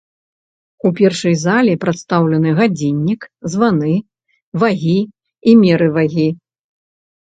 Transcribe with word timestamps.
У 0.89 0.91
першай 0.99 1.33
зале 1.41 1.73
прадстаўлены 1.83 2.55
гадзіннік, 2.61 3.21
званы, 3.57 3.95
вагі 4.67 4.99
і 5.09 5.51
меры 5.65 5.87
вагі. 6.03 6.31